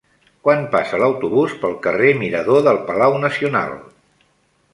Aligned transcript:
Quan 0.45 0.61
passa 0.75 1.01
l'autobús 1.03 1.53
pel 1.65 1.75
carrer 1.85 2.15
Mirador 2.23 2.65
del 2.69 2.81
Palau 2.89 3.19
Nacional? 3.27 3.79